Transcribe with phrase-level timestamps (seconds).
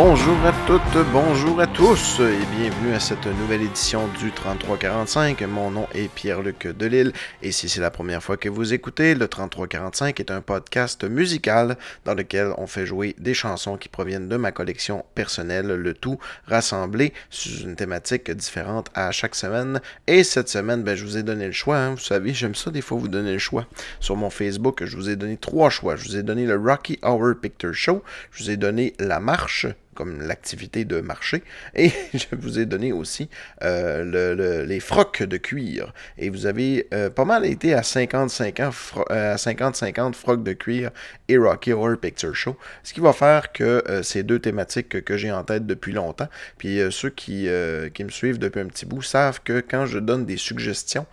[0.00, 5.42] Bonjour à toutes, bonjour à tous et bienvenue à cette nouvelle édition du 3345.
[5.42, 7.10] Mon nom est Pierre-Luc Delille
[7.42, 11.76] et si c'est la première fois que vous écoutez, le 3345 est un podcast musical
[12.04, 16.20] dans lequel on fait jouer des chansons qui proviennent de ma collection personnelle, le tout
[16.46, 19.80] rassemblé sous une thématique différente à chaque semaine.
[20.06, 21.90] Et cette semaine, ben, je vous ai donné le choix, hein.
[21.96, 23.66] vous savez, j'aime ça des fois vous donner le choix.
[23.98, 25.96] Sur mon Facebook, je vous ai donné trois choix.
[25.96, 29.66] Je vous ai donné le Rocky Hour Picture Show, je vous ai donné La Marche,
[29.98, 31.42] comme l'activité de marché.
[31.74, 33.28] Et je vous ai donné aussi
[33.64, 35.92] euh, les frocs de cuir.
[36.18, 40.92] Et vous avez euh, pas mal été à 50-50 euh, frocs de cuir
[41.26, 42.56] et Rocky Horror Picture Show.
[42.84, 46.80] Ce qui va faire que ces deux thématiques que, j'ai en tête depuis longtemps, puis
[46.90, 47.48] ceux qui,
[47.94, 51.06] qui, me suivent depuis un petit bout savent que quand je donne des suggestions,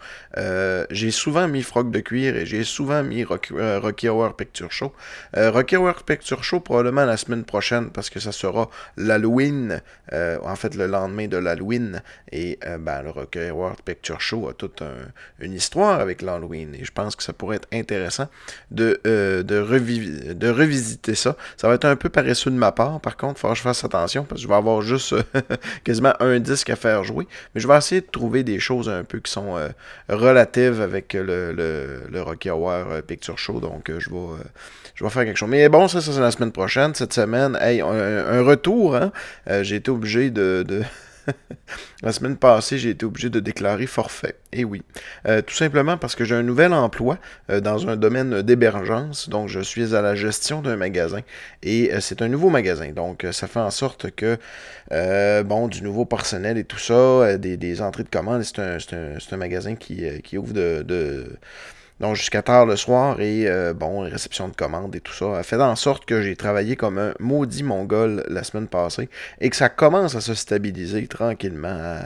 [0.92, 4.94] j'ai souvent mis froc de cuir et j'ai souvent mis Rocky, Horror Picture Show.
[5.36, 9.82] Rocky Horror Picture Show probablement la semaine prochaine parce que ça sera l'Halloween,
[10.14, 14.50] euh, en fait le lendemain de l'Halloween, et euh, ben, le Rocky World Picture Show
[14.50, 14.84] a toute
[15.40, 18.28] une histoire avec l'Halloween, et je pense que ça pourrait être intéressant
[18.72, 19.44] de, euh,
[20.56, 21.36] revisiter ça.
[21.58, 23.64] Ça va être un peu paresseux de ma part, par contre, il faudra que je
[23.64, 25.16] fasse attention, parce que je vais avoir juste
[25.84, 29.04] quasiment un disque à faire jouer, mais je vais essayer de trouver des choses un
[29.04, 29.56] peu qui sont
[30.10, 34.44] relatives avec le, le, Rocky Horror Picture Show, donc je vais,
[34.96, 35.50] je vais faire quelque chose.
[35.50, 36.94] Mais bon, ça, ça c'est la semaine prochaine.
[36.94, 39.12] Cette semaine, hey, un retour Hein.
[39.50, 40.66] Euh, j'ai été obligé de...
[42.04, 44.36] la semaine passée, j'ai été obligé de déclarer forfait.
[44.54, 44.84] Et oui.
[45.28, 47.18] Euh, tout simplement parce que j'ai un nouvel emploi
[47.50, 49.28] euh, dans un domaine d'hébergence.
[49.30, 51.22] Donc, je suis à la gestion d'un magasin.
[51.64, 52.92] Et c'est un nouveau magasin.
[52.92, 54.38] Donc, ça fait en sorte que,
[55.44, 58.44] bon, du nouveau personnel et tout ça, des, entrées de commandes.
[58.44, 61.38] C'est un, magasin qui, ouvre de
[62.00, 65.44] donc jusqu'à tard le soir et euh, bon, réception de commandes et tout ça, a
[65.44, 69.56] fait en sorte que j'ai travaillé comme un maudit mongol la semaine passée et que
[69.56, 71.98] ça commence à se stabiliser tranquillement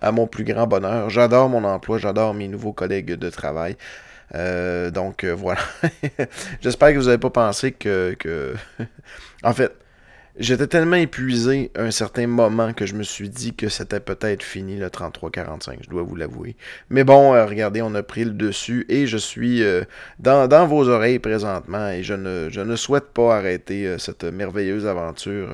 [0.00, 1.08] à, mon plus grand bonheur.
[1.08, 3.76] J'adore mon emploi, j'adore mes nouveaux collègues de travail.
[4.34, 5.60] Euh, donc euh, voilà.
[6.60, 8.54] J'espère que vous n'avez pas pensé que, que...
[9.44, 9.72] en fait,
[10.38, 14.42] J'étais tellement épuisé à un certain moment que je me suis dit que c'était peut-être
[14.42, 16.56] fini le 33-45, je dois vous l'avouer.
[16.90, 19.84] Mais bon, euh, regardez, on a pris le dessus et je suis euh,
[20.18, 24.86] dans, vos oreilles présentement et je ne, je ne souhaite pas arrêter euh, cette merveilleuse
[24.86, 25.48] aventure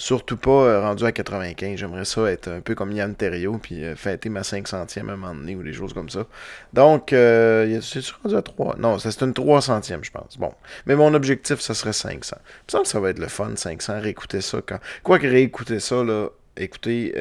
[0.00, 1.76] Surtout pas euh, rendu à 95.
[1.76, 5.16] J'aimerais ça être un peu comme Yann Terrio, puis euh, fêter ma 500e à un
[5.16, 6.24] moment donné ou des choses comme ça.
[6.72, 8.76] Donc, euh, c'est rendu à 3.
[8.78, 10.38] Non, c'est une 300e, je pense.
[10.38, 10.52] Bon.
[10.86, 12.36] Mais mon objectif, ça serait 500.
[12.68, 14.00] Ça ça va être le fun, 500.
[14.00, 14.78] Réécouter ça quand.
[15.02, 17.12] Quoi que réécouter ça, là, écoutez,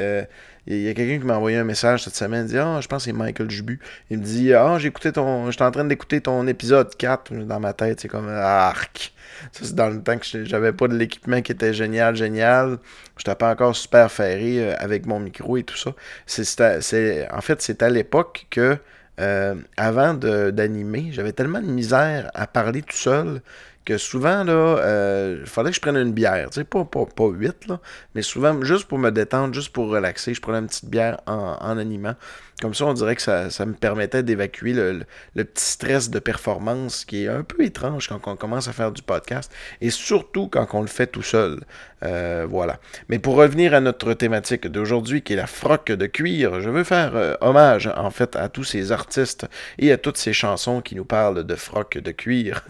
[0.67, 2.87] il y a quelqu'un qui m'a envoyé un message cette semaine, il dit Ah, je
[2.87, 3.79] pense que c'est Michael Jubu.
[4.09, 5.49] Il me dit Ah, j'ai écouté ton.
[5.49, 9.13] J'étais en train d'écouter ton épisode 4 dans ma tête, c'est comme arc.
[9.51, 12.79] Ça, c'est dans le temps que j'avais pas de l'équipement qui était génial, génial.
[13.17, 15.91] J'étais pas encore super ferré euh, avec mon micro et tout ça.
[16.25, 18.77] C'est, en fait, c'est à l'époque que,
[19.19, 23.41] euh, avant d'animer, j'avais tellement de misère à parler tout seul
[23.87, 26.49] que souvent, là, euh, fallait que je prenne une bière.
[26.49, 27.79] Tu sais, pas, pas, pas 8, là,
[28.15, 31.55] mais souvent, juste pour me détendre, juste pour relaxer, je prenais une petite bière en,
[31.61, 32.15] en animant.
[32.59, 37.25] Comme ça, on dirait que ça, me permettait d'évacuer le, petit stress de performance qui
[37.25, 40.81] est un peu étrange quand on commence à faire du podcast et surtout quand on
[40.81, 41.59] le fait tout seul.
[42.03, 42.79] Euh, voilà.
[43.09, 46.83] Mais pour revenir à notre thématique d'aujourd'hui qui est la froque de cuir, je veux
[46.83, 49.47] faire euh, hommage en fait à tous ces artistes
[49.77, 52.63] et à toutes ces chansons qui nous parlent de froque de cuir.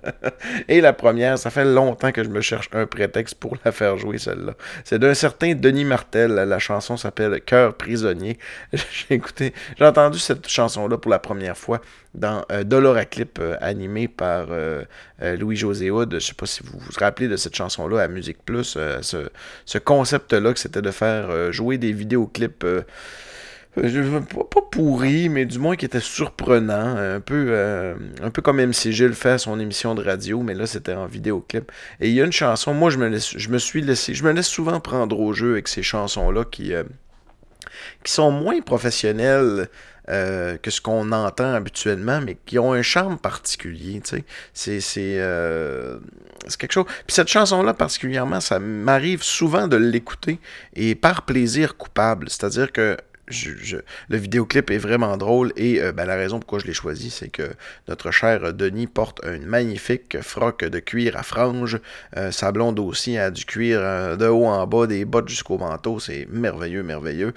[0.68, 3.96] et la première, ça fait longtemps que je me cherche un prétexte pour la faire
[3.96, 4.54] jouer celle-là.
[4.84, 6.34] C'est d'un certain Denis Martel.
[6.34, 8.38] La chanson s'appelle Cœur prisonnier.
[9.14, 11.80] Écoutez, j'ai entendu cette chanson-là pour la première fois
[12.14, 14.84] dans euh, Dolora Clip euh, animé par euh,
[15.20, 16.10] Louis-José Hood.
[16.10, 18.76] Je ne sais pas si vous vous rappelez de cette chanson-là à Musique Plus.
[19.02, 22.66] ce, concept-là, que c'était de faire jouer des vidéoclips.
[23.76, 29.14] pas pourri, mais du moins qui était surprenant, un peu, un peu comme MC Gilles
[29.14, 31.70] fait à son émission de radio, mais là c'était en vidéoclip.
[32.00, 34.24] Et il y a une chanson, moi je me laisse, je me suis laissé, je
[34.24, 36.72] me laisse souvent prendre au jeu avec ces chansons-là qui,
[38.02, 39.68] qui sont moins professionnels
[40.10, 44.02] euh, que ce qu'on entend habituellement, mais qui ont un charme particulier.
[44.12, 44.20] Euh,
[44.52, 46.84] c'est, quelque chose.
[47.06, 50.40] Puis cette chanson-là, particulièrement, ça m'arrive souvent de l'écouter
[50.76, 52.28] et par plaisir coupable.
[52.28, 56.74] C'est-à-dire que le vidéoclip est vraiment drôle et euh, ben, la raison pourquoi je l'ai
[56.74, 57.54] choisi, c'est que
[57.88, 61.78] notre cher Denis porte une magnifique froc de cuir à franges.
[62.16, 65.58] Euh, sa blonde aussi a du cuir euh, de haut en bas, des bottes jusqu'au
[65.58, 66.00] manteau.
[66.00, 67.32] C'est merveilleux, merveilleux.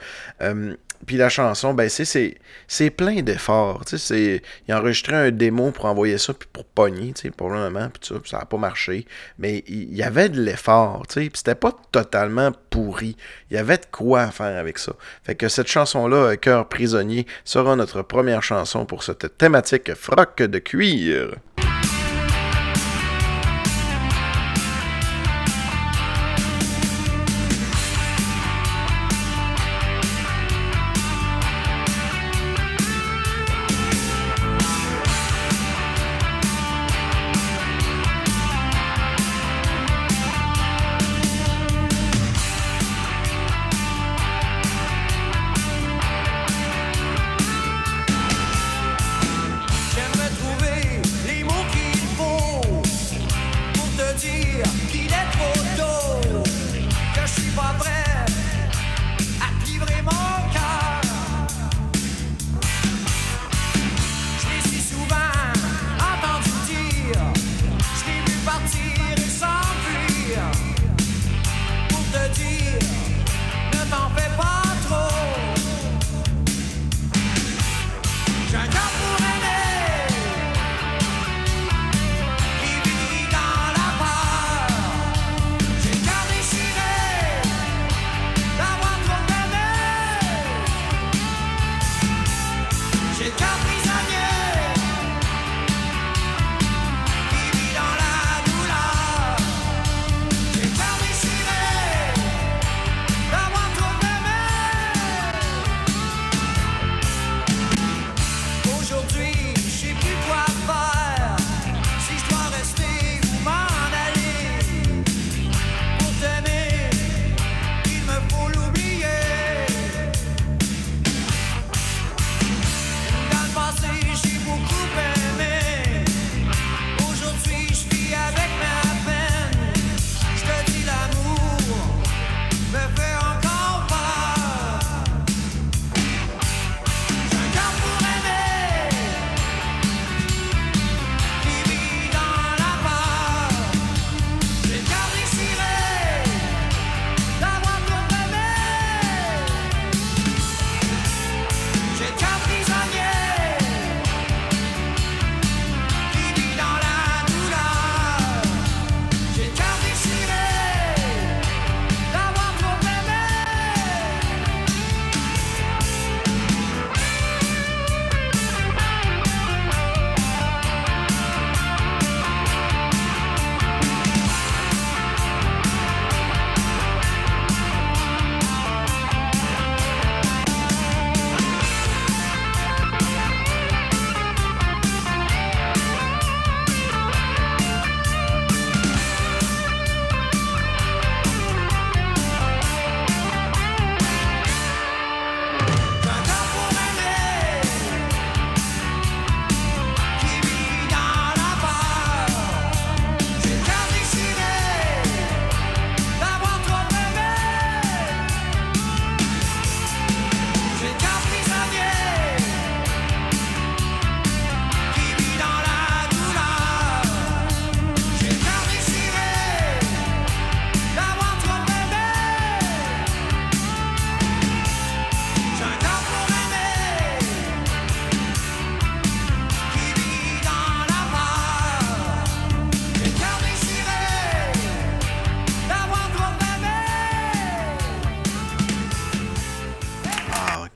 [1.05, 3.83] Puis la chanson, ben c'est c'est plein d'efforts.
[4.09, 8.07] Il a enregistré un démo pour envoyer ça, puis pour pogner, pour le moment, puis
[8.07, 9.05] ça, ça n'a pas marché.
[9.37, 13.15] Mais il y avait de l'effort, puis c'était pas totalement pourri.
[13.49, 14.93] Il y avait de quoi faire avec ça.
[15.23, 20.59] Fait que cette chanson-là, Cœur prisonnier, sera notre première chanson pour cette thématique froc de
[20.59, 21.35] cuir.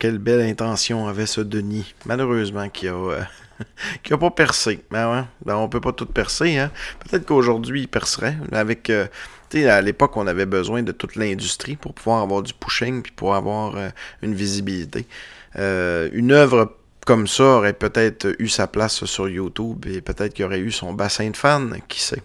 [0.01, 3.21] Quelle belle intention avait ce Denis, malheureusement, qui a, euh,
[4.03, 4.83] qui a pas percé.
[4.89, 6.57] Ben ouais, ben on peut pas tout percer.
[6.57, 6.71] Hein?
[7.01, 8.35] Peut-être qu'aujourd'hui, il percerait.
[8.51, 9.05] Avec, euh,
[9.53, 13.35] à l'époque, on avait besoin de toute l'industrie pour pouvoir avoir du pushing puis pour
[13.35, 13.89] avoir euh,
[14.23, 15.05] une visibilité.
[15.55, 20.61] une œuvre comme ça aurait peut-être eu sa place sur YouTube et peut-être qu'il aurait
[20.61, 22.23] eu son bassin de fans, qui sait.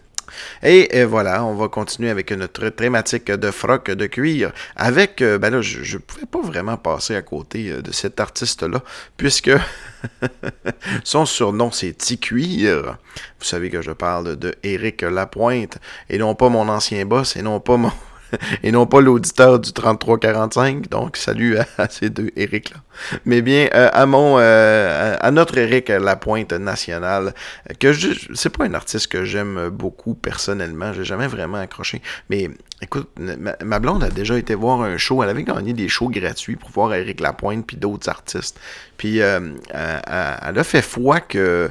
[0.62, 4.52] Et, voilà, on va continuer avec notre thématique de froc de cuir.
[4.76, 8.20] Avec, euh, ben là, je ne pouvais pas vraiment passer à côté euh, de cet
[8.20, 8.82] artiste-là,
[9.16, 9.50] puisque
[11.04, 12.96] son surnom c'est T-Cuir.
[13.38, 15.78] Vous savez que je parle de Éric Lapointe,
[16.10, 17.92] et non pas mon ancien boss, et non pas mon
[18.62, 20.88] et non pas l'auditeur du 3345.
[20.88, 22.78] Donc, salut à, ces deux Eric-là.
[23.24, 27.34] Mais bien, euh, à mon, euh, à notre Eric Lapointe national,
[27.78, 30.92] que je, c'est pas un artiste que j'aime beaucoup personnellement.
[30.92, 32.00] J'ai jamais vraiment accroché.
[32.30, 32.50] Mais
[32.82, 35.22] écoute, ma, blonde a déjà été voir un show.
[35.22, 38.58] Elle avait gagné des shows gratuits pour voir Eric Lapointe puis d'autres artistes.
[38.96, 41.70] Puis, elle, a fait foi que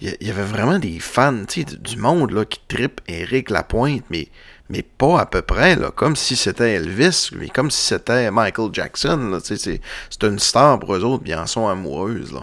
[0.00, 4.28] il y, avait vraiment des fans, tu du monde là, qui trippe Eric Lapointe, mais
[4.68, 8.70] mais pas à peu près, là, comme si c'était Elvis, mais comme si c'était Michael
[8.72, 9.38] Jackson.
[9.42, 9.80] C'est
[10.22, 12.34] une star pour eux autres, bien en sont amoureuses.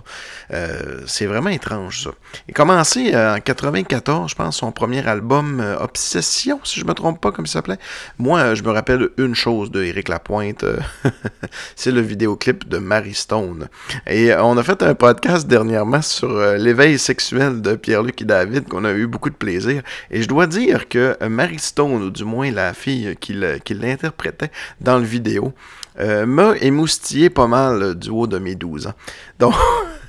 [0.53, 2.12] Euh, c'est vraiment étrange, ça.
[2.48, 6.94] Il commencé euh, en 94, je pense, son premier album euh, Obsession, si je me
[6.94, 7.80] trompe pas, comme il s'appelait.
[8.20, 10.63] Moi, je me rappelle une chose de Eric Lapointe,
[11.75, 13.68] c'est le vidéoclip de Mary Stone.
[14.08, 18.86] Et on a fait un podcast dernièrement sur l'éveil sexuel de Pierre-Luc et David, qu'on
[18.86, 19.82] a eu beaucoup de plaisir.
[20.10, 23.34] Et je dois dire que Mary Stone, du moins la fille qui
[23.74, 25.53] l'interprétait dans le vidéo,
[26.00, 28.93] euh, m'a émoustillé pas mal du haut de mes 12 ans.
[29.39, 29.53] Donc,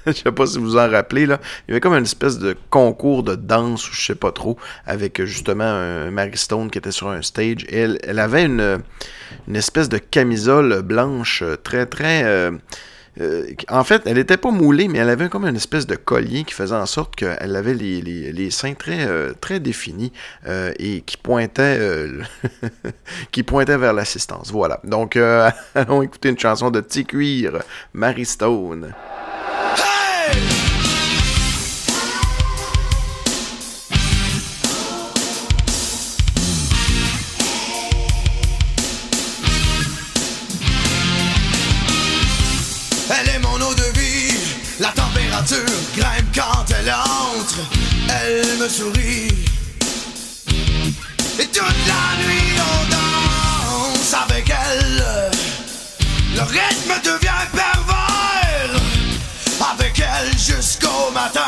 [0.06, 2.38] je sais pas si vous vous en rappelez, là, il y avait comme une espèce
[2.38, 4.56] de concours de danse, ou je sais pas trop,
[4.86, 7.66] avec justement un Mary Stone qui était sur un stage.
[7.70, 8.82] elle, elle avait une,
[9.54, 12.24] espèce de camisole blanche très, très...
[12.24, 12.52] Euh,
[13.20, 16.44] euh, en fait, elle n'était pas moulée, mais elle avait comme une espèce de collier
[16.44, 20.12] qui faisait en sorte qu'elle avait les, seins très, euh, très définis
[20.46, 21.78] euh, et qui pointait,
[23.30, 24.50] qui vers l'assistance.
[24.50, 24.80] Voilà.
[24.84, 25.16] Donc,
[25.74, 28.92] allons écouter une chanson de Petit Cuir, Mary Stone.
[30.34, 30.73] grimpe
[48.66, 48.68] Et
[51.52, 55.04] toute la nuit on danse avec elle.
[56.34, 58.80] Le rythme devient pervers.
[59.70, 61.42] Avec elle jusqu'au matin,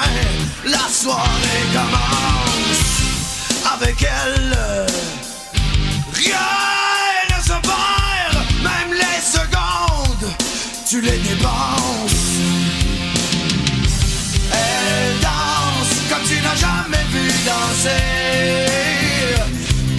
[0.67, 2.85] la soirée commence.
[3.73, 4.87] Avec elle,
[6.13, 6.37] rien
[7.31, 10.35] ne se perd, même les secondes,
[10.87, 12.06] tu les dépenses.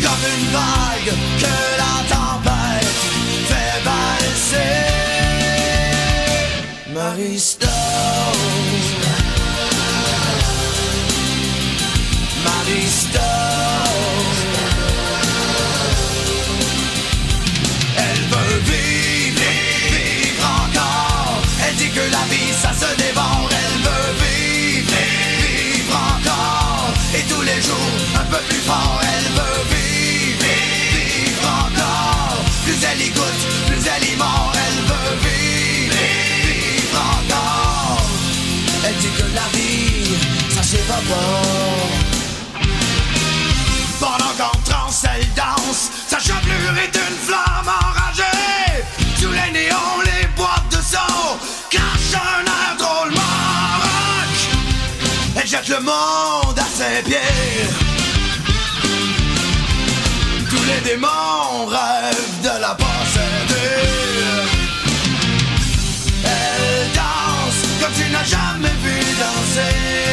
[0.03, 2.97] Comme une vague que la tempête
[3.49, 4.87] fait Stone
[6.93, 7.39] Marie
[40.67, 41.87] ça s'évapore.
[43.99, 48.83] Pendant qu'en transe elle danse, sa chevelure est une flamme enragée.
[49.19, 51.37] Sous les néons, les boîtes de son
[51.69, 55.41] crachent un air drôlement rock.
[55.41, 57.87] Elle jette le monde à ses pieds
[60.67, 63.87] les démons rêvent de la posséder.
[66.25, 70.06] Elle danse comme tu n'as jamais vu danser.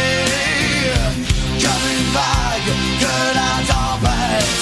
[2.15, 4.55] Que la tempête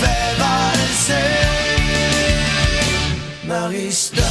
[0.00, 1.30] fait valser.
[3.44, 4.24] Marie Stone.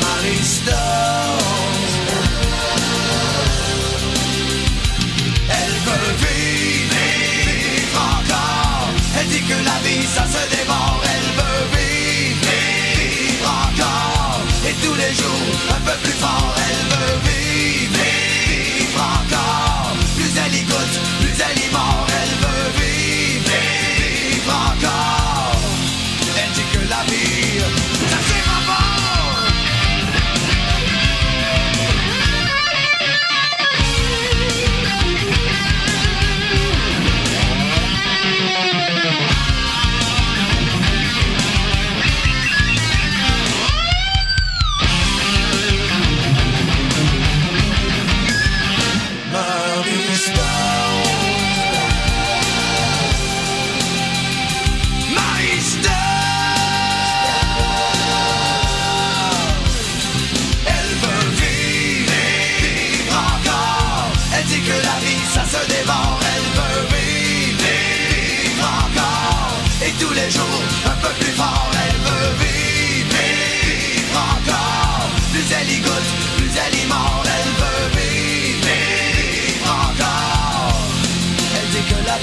[0.00, 1.00] Marie Stone.
[9.50, 12.46] que la vie ça se dévore, elle veut vivre,
[12.96, 14.40] vivre encore.
[14.68, 17.29] Et tous les jours un peu plus fort, elle veut vivre,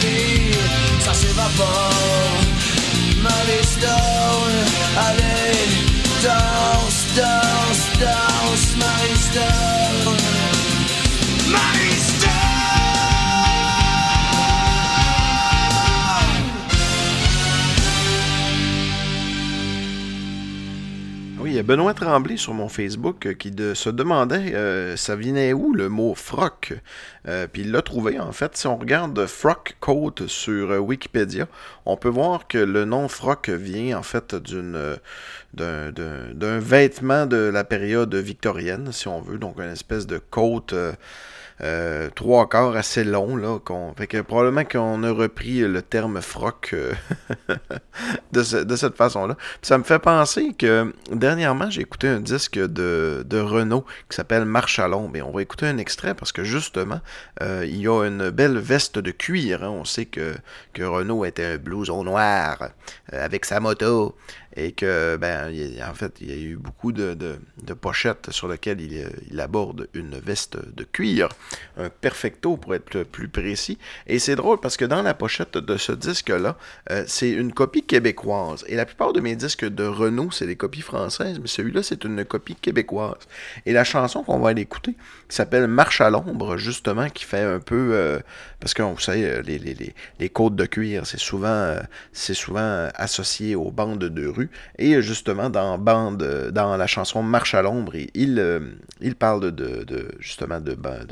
[0.08, 0.52] vie,
[1.00, 2.42] ça s'évapore.
[3.22, 4.58] Marie Stone,
[5.08, 5.58] allez,
[6.24, 9.77] danse, danse, danse, Marie Stone.
[21.58, 25.90] Y Benoît Tremblay sur mon Facebook euh, qui se demandait euh, ça venait où le
[25.90, 26.74] mot froc?
[27.28, 28.56] Euh, Puis il l'a trouvé en fait.
[28.56, 31.48] Si on regarde frock coat sur Wikipédia,
[31.86, 34.98] on peut voir que le nom froc vient en fait d'une
[35.54, 40.18] d'un- d'un d'un vêtement de la période victorienne, si on veut, donc une espèce de
[40.20, 40.66] coat.
[41.62, 46.22] Euh, trois quarts assez long là qu'on fait que probablement qu'on a repris le terme
[46.22, 46.94] froc euh,
[48.32, 49.36] de, ce- de cette façon-là.
[49.62, 54.46] Ça me fait penser que dernièrement, j'ai écouté un disque de, de Renault qui s'appelle
[54.46, 54.88] Marche à.
[55.16, 57.02] Et on va écouter un extrait parce que justement,
[57.42, 59.64] euh, il y a une belle veste de cuir.
[59.64, 59.70] hein.
[59.70, 60.34] On sait que,
[60.74, 62.70] que Renault était un blouson noir
[63.12, 64.16] avec sa moto.
[64.60, 65.54] Et que, ben,
[65.88, 67.16] en fait, il y a eu beaucoup de,
[67.80, 71.30] pochettes sur lesquelles il, aborde une veste de cuir,
[71.78, 73.78] un perfecto pour être plus- plus précis.
[74.08, 76.58] Et c'est drôle parce que dans la pochette de ce disque-là,
[76.90, 78.66] euh, c'est une copie québécoise.
[78.68, 82.04] Et la plupart de mes disques de Renault, c'est des copies françaises, mais celui-là, c'est
[82.04, 83.28] une copie québécoise.
[83.68, 84.96] Et la chanson qu'on va aller écouter,
[85.30, 87.92] qui s'appelle Marche à l'ombre, justement, qui fait un peu...
[87.94, 88.20] euh,
[88.60, 91.80] parce que vous savez, euh, les, les, les, côtes de cuir, c'est souvent, euh,
[92.50, 94.50] euh, associé aux bandes de rue.
[94.80, 101.08] Et justement, dans, dans la chanson Marche à l'ombre, il, parle de, justement de, de,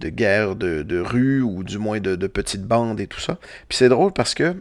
[0.00, 3.38] de guerre de, de rue, ou du moins de petites bandes et tout ça.
[3.68, 4.56] Puis c'est drôle parce que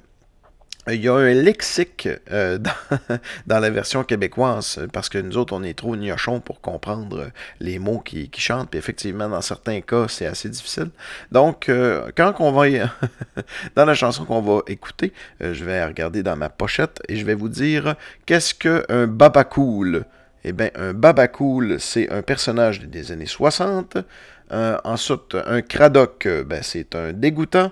[0.87, 2.57] il y a un lexique euh,
[3.47, 7.29] dans, la version québécoise, parce que nous autres, on est trop gnochons pour comprendre euh,
[7.59, 10.89] les mots qui, chantent, puis effectivement, dans certains cas, c'est assez difficile.
[11.31, 12.65] Donc, euh, quand on va...
[13.75, 17.35] dans la chanson qu'on va écouter, je vais regarder dans ma pochette et je vais
[17.35, 20.05] vous dire qu'est-ce qu'un babacool
[20.43, 23.97] Eh bien, un babacool, c'est un personnage des années 60.
[24.51, 27.71] Euh, ensuite, un cradoc, ben, c'est un dégoûtant.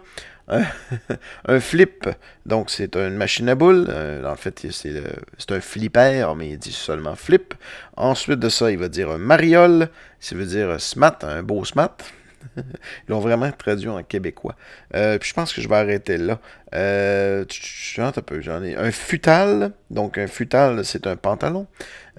[1.47, 2.09] Un, flip,
[2.45, 3.85] donc c'est une machine à boules.
[3.89, 5.03] Euh, en fait, c'est le-
[5.37, 7.53] c'est un flipper, mais il dit seulement flip.
[7.95, 11.97] Ensuite de ça, il va dire un mariole, ça veut dire smat, un beau smat.
[12.57, 12.63] Ils
[13.09, 14.55] l'ont vraiment traduit en québécois.
[14.95, 16.39] Euh, puis je pense que je vais arrêter là.
[16.75, 17.45] Euh,
[17.97, 19.71] un peu, j'en ai un futal.
[19.89, 21.67] Donc un futal, c'est un pantalon.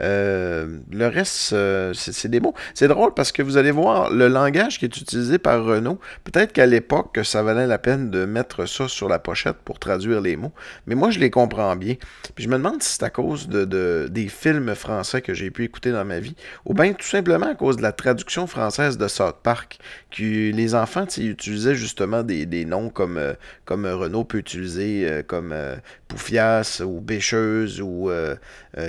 [0.01, 2.55] Euh, le reste, euh, c'est des mots.
[2.75, 6.01] C'est drôle parce que vous allez voir le langage qui est utilisé par Renault.
[6.25, 10.21] Peut-être qu'à l'époque, ça valait la peine de mettre ça sur la pochette pour traduire
[10.21, 10.53] les mots.
[10.87, 11.97] Mais moi, je les comprends bien.
[12.35, 15.51] Puis je me demande si c'est à cause de, de- des films français que j'ai
[15.51, 16.35] pu écouter dans ma vie,
[16.65, 19.79] ou bien tout simplement à cause de la traduction française de South Park,
[20.11, 23.21] que les enfants utilisaient justement des, noms comme,
[23.65, 25.77] comme Renault peut utiliser, euh, comme euh,
[26.09, 28.35] Poufias ou Bêcheuse ou euh,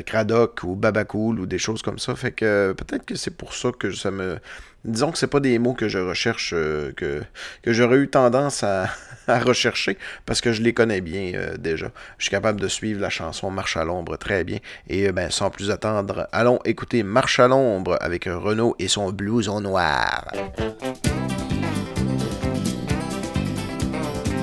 [0.05, 2.15] Cradoc ou Babacool ou des choses comme ça.
[2.15, 4.39] Fait que peut-être que c'est pour ça que ça me.
[4.83, 7.21] Disons que c'est pas des mots que je recherche, que,
[7.61, 8.87] que j'aurais eu tendance à,
[9.27, 11.91] rechercher, parce que je les connais bien déjà.
[12.17, 14.57] Je suis capable de suivre la chanson Marche à l'ombre très bien.
[14.87, 19.61] Et ben, sans plus attendre, allons écouter Marche à l'ombre avec Renault et son blouson
[19.61, 20.25] noir.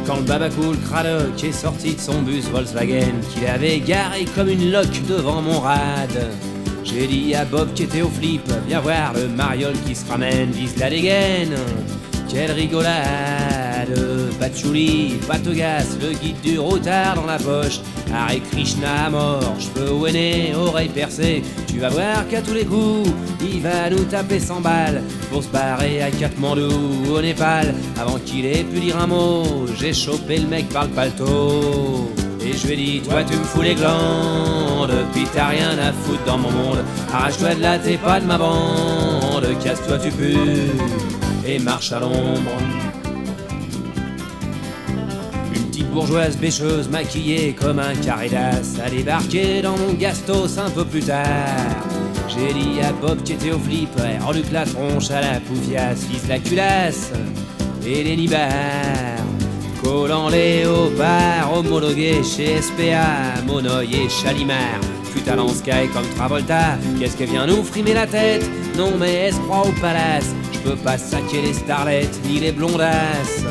[0.08, 4.72] Quand le babacool Cradoc est sorti de son bus Volkswagen qu'il avait garé comme une
[4.72, 6.32] loque devant mon rad,
[6.82, 10.50] j'ai dit à Bob qui était au flip, viens voir le mariole qui se ramène,
[10.50, 11.54] vise la dégaine.
[12.28, 13.98] Quelle rigolade,
[14.38, 17.80] patchouli, patogas, le guide du routard dans la poche.
[18.12, 21.42] Hare Krishna mort, cheveux nez, oreilles percées.
[21.66, 23.10] Tu vas voir qu'à tous les coups,
[23.40, 26.70] il va nous taper 100 balles pour se barrer à Katmandou
[27.10, 27.74] au Népal.
[27.98, 32.10] Avant qu'il ait pu dire un mot, j'ai chopé le mec par le paletot.
[32.44, 35.92] Et je lui ai dit, toi tu me fous les glandes, puis t'as rien à
[35.92, 36.84] foutre dans mon monde.
[37.12, 41.17] Arrache-toi de là, t'es pas de ma bande, casse-toi, tu pues,
[41.48, 42.52] et marche à l'ombre.
[45.54, 50.70] Une petite bourgeoise bêcheuse maquillée comme un carré d'as a débarqué dans mon gastos un
[50.70, 51.26] peu plus tard.
[52.28, 56.04] J'ai dit à Bob qui était au flip, ouais, reluque la tronche à la poufiasse,
[56.10, 57.10] vise la culasse
[57.86, 58.52] et les nibards.
[59.82, 64.80] Collant léopard, homologué chez SPA, Monoï et Chalimard.
[65.14, 68.48] Putain sky comme Travolta, qu'est-ce qu'elle vient nous frimer la tête?
[68.76, 73.44] Non mais croit au palace, je peux pas saquer les starlettes ni les blondasses.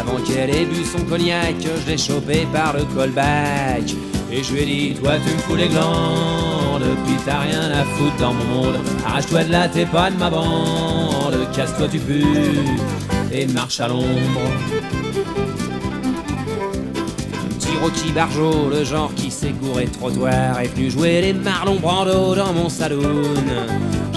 [0.00, 3.94] Avant qu'elle ait bu son cognac, je l'ai chopé par le callback.
[4.30, 7.84] Et je lui ai dit, toi tu me fous les glandes, puis t'as rien à
[7.84, 8.78] foutre dans mon monde.
[9.06, 12.22] Arrache-toi de là, t'es pas de ma bande, casse-toi tu pues,
[13.32, 14.04] et marche à l'ombre.
[17.58, 22.34] Petit Rocky Barjo, le genre qui s'est gouré trottoir, est venu jouer les marlons Brando
[22.34, 23.24] dans mon saloon.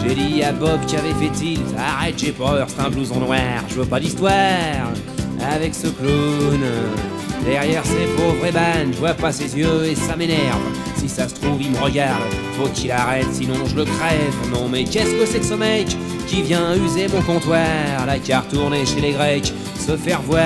[0.04, 3.40] J'ai dit à Bob qui avait fait tilt, arrête j'ai peur, c'est un blouson noir,
[3.70, 4.92] je veux pas d'histoire
[5.54, 6.60] avec ce clown.
[7.46, 10.62] Derrière ces pauvres ébanes, je vois pas ses yeux et ça m'énerve.
[10.96, 12.22] Si ça se trouve, il me regarde,
[12.54, 14.52] faut qu'il arrête, sinon je le crève.
[14.52, 15.88] Non mais qu'est-ce que c'est que ce mec
[16.28, 20.46] qui vient user mon comptoir La carte tournée chez les Grecs, se faire voir.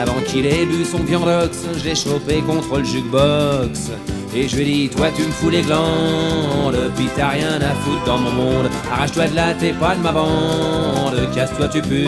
[0.00, 3.90] Avant qu'il ait bu son viandox, je l'ai chopé contre le jukebox.
[4.34, 8.04] Et je lui dit, toi tu me fous les glandes, puis t'as rien à foutre
[8.06, 8.70] dans mon monde.
[8.90, 12.06] Arrache-toi de là, t'es pas de ma bande, casse-toi tu pues,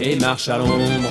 [0.00, 1.10] et marche à l'ombre.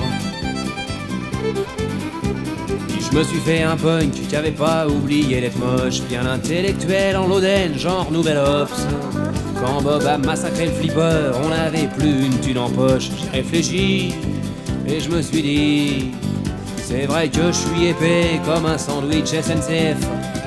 [3.14, 7.28] Je me suis fait un punk qui avait pas oublié d'être moche, bien intellectuel en
[7.28, 8.86] l'Oden, genre Nouvelle Ops.
[9.64, 13.10] Quand Bob a massacré le flipper, on n'avait plus une thune en poche.
[13.22, 14.14] J'ai réfléchi
[14.86, 16.10] et je me suis dit,
[16.86, 19.96] c'est vrai que je suis épais comme un sandwich SNCF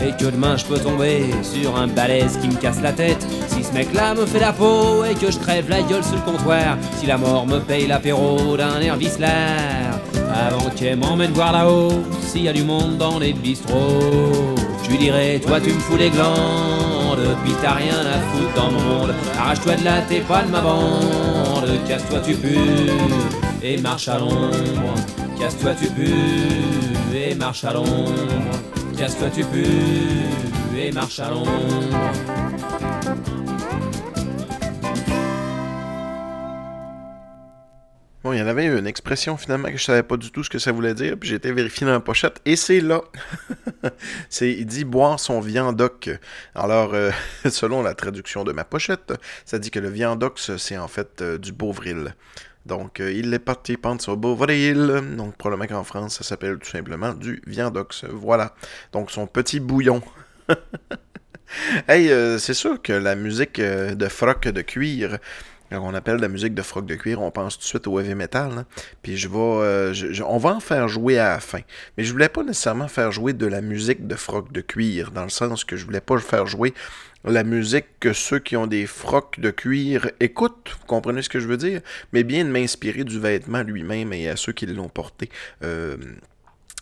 [0.06, 3.26] et que demain je peux tomber sur un balèze qui me casse la tête.
[3.47, 6.21] Si ce mec-là me fait la peau et que je crève la gueule sur le
[6.21, 10.00] comptoir, si la mort me paye l'apéro d'un air vicelard,
[10.34, 14.56] avant qu'elle m'emmène voir là-haut s'il y a du monde dans les bistrots.
[14.84, 18.71] Je lui dirais, toi tu me fous les glandes, puis t'as rien à foutre dans
[18.71, 19.13] mon monde.
[19.39, 22.91] Arrache-toi de là, t'es pas de ma bande, casse-toi tu pues,
[23.63, 24.93] et marche à l'ombre.
[25.39, 28.12] Casse-toi tu pues, et marche à l'ombre.
[28.97, 31.52] Casse-toi tu pues, et marche à l'ombre.
[38.23, 40.50] Bon, il y en avait une expression finalement que je savais pas du tout ce
[40.50, 43.02] que ça voulait dire, puis j'ai été vérifié dans la pochette, et c'est là.
[44.30, 46.10] c'est, il dit boire son viandoc.
[46.54, 47.12] Alors, euh,
[47.50, 49.13] selon la traduction de ma pochette,
[49.45, 52.15] ça dit que le viandox, c'est en fait euh, du Beauvril.
[52.67, 55.01] Donc, euh, il est parti prendre sur Beauvril.
[55.15, 58.03] Donc, probablement qu'en France, ça s'appelle tout simplement du viandox.
[58.12, 58.53] Voilà.
[58.91, 60.01] Donc, son petit bouillon.
[61.88, 65.17] hey, euh, c'est sûr que la musique euh, de froc de cuir,
[65.69, 67.99] quand on appelle la musique de froc de cuir, on pense tout de suite au
[67.99, 68.51] heavy metal.
[68.58, 68.65] hein.
[69.01, 69.93] Puis je vais, euh,
[70.25, 71.62] on va en faire jouer à la fin.
[71.97, 75.23] Mais je voulais pas nécessairement faire jouer de la musique de froc de cuir, dans
[75.23, 76.73] le sens que je voulais pas faire jouer
[77.25, 81.39] la musique que ceux qui ont des frocs de cuir écoutent, vous comprenez ce que
[81.39, 81.82] je veux dire,
[82.13, 85.30] mais bien de m'inspirer du vêtement lui-même et à ceux qui l'ont porté.
[85.63, 85.97] Euh,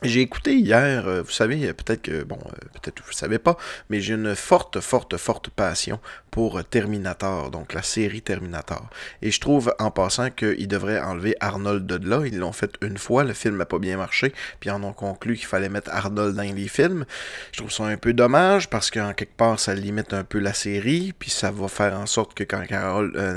[0.07, 3.15] j'ai écouté hier, euh, vous savez, euh, peut-être que, bon, euh, peut-être que vous ne
[3.15, 3.57] savez pas,
[3.89, 5.99] mais j'ai une forte, forte, forte passion
[6.31, 8.89] pour Terminator, donc la série Terminator.
[9.21, 12.23] Et je trouve, en passant, qu'ils devraient enlever Arnold de là.
[12.25, 14.93] Ils l'ont fait une fois, le film n'a pas bien marché, puis ils en ont
[14.93, 17.05] conclu qu'il fallait mettre Arnold dans les films.
[17.51, 20.53] Je trouve ça un peu dommage, parce qu'en quelque part, ça limite un peu la
[20.53, 22.63] série, puis ça va faire en sorte que quand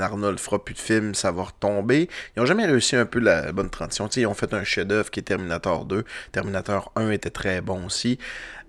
[0.01, 2.09] Arnold fera plus de films, ça va retomber.
[2.35, 4.07] Ils ont jamais réussi un peu la bonne transition.
[4.17, 6.03] Ils ont fait un chef-d'œuvre qui est Terminator 2.
[6.31, 6.58] Terminator
[6.95, 8.17] 1 était très bon aussi.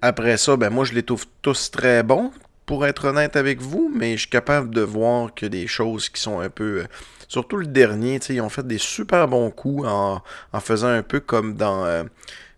[0.03, 2.31] Après ça, ben moi je les trouve tous très bons,
[2.67, 6.21] pour être honnête avec vous, mais je suis capable de voir que des choses qui
[6.21, 6.83] sont un peu.
[6.83, 6.87] euh,
[7.29, 10.23] surtout le dernier, ils ont fait des super bons coups en,
[10.53, 11.85] en faisant un peu comme dans.
[11.85, 12.05] euh,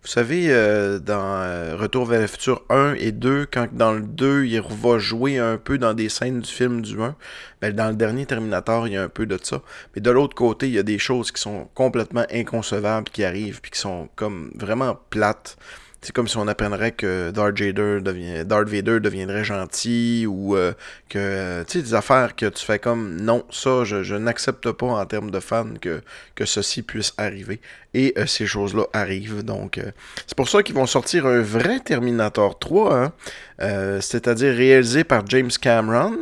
[0.03, 4.03] vous savez, euh, dans euh, Retour vers le futur 1 et 2, quand dans le
[4.03, 7.15] 2, il va jouer un peu dans des scènes du film du 1,
[7.61, 9.63] ben, dans le dernier Terminator, il y a un peu de ça.
[9.95, 13.61] Mais de l'autre côté, il y a des choses qui sont complètement inconcevables qui arrivent,
[13.61, 15.57] puis qui sont comme vraiment plates.
[16.05, 20.73] C'est comme si on apprendrait que Darth Vader, devient, Darth Vader deviendrait gentil ou euh,
[21.09, 24.73] que, euh, tu sais, des affaires que tu fais comme non, ça, je, je n'accepte
[24.73, 26.03] pas en termes de fan que,
[26.35, 27.61] que ceci puisse arriver.
[27.95, 29.45] Et euh, ces choses-là arrivent.
[29.45, 29.81] Donc,
[30.27, 33.13] c'est pour ça qu'ils vont sortir un vrai Terminator 3, hein,
[34.01, 36.17] c'est-à-dire réalisé par James Cameron.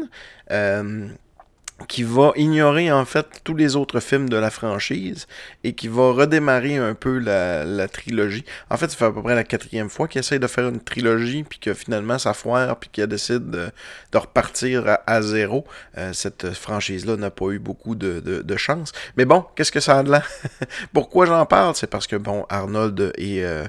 [1.89, 5.27] Qui va ignorer en fait tous les autres films de la franchise
[5.65, 8.45] et qui va redémarrer un peu la, la trilogie.
[8.71, 10.81] En fait, ça fait à peu près la quatrième fois qu'il essaye de faire une
[10.81, 13.71] trilogie, puis que finalement ça foire, puis qu'il décide de,
[14.13, 15.65] de repartir à, zéro.
[15.99, 18.93] Euh, cette franchise-là n'a pas eu beaucoup de, de, de chance.
[19.17, 20.23] Mais bon, qu'est-ce que ça a de là?
[20.93, 21.75] Pourquoi j'en parle?
[21.75, 23.67] C'est parce que bon, Arnold est, euh,